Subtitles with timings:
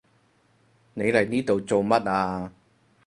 [0.95, 2.51] 你嚟呢度做乜啊？